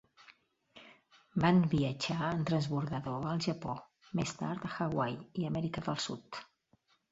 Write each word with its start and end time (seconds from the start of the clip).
Van 1.43 1.59
viatjar 1.73 2.23
en 2.29 2.41
transbordador 2.51 3.29
al 3.33 3.45
Japó, 3.49 3.77
més 4.21 4.35
tard 4.41 4.67
a 4.71 4.75
Hawaii 4.81 5.45
i 5.45 5.49
Amèrica 5.53 5.87
del 5.91 6.03
Sud. 6.11 6.45